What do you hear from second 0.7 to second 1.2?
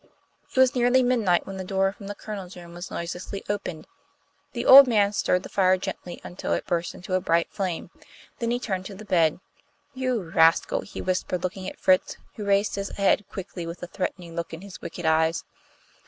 nearly